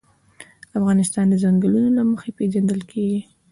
افغانستان 0.79 1.25
د 1.29 1.33
ځنګلونه 1.43 1.89
له 1.97 2.03
مخې 2.11 2.31
پېژندل 2.37 2.81
کېږي. 2.91 3.19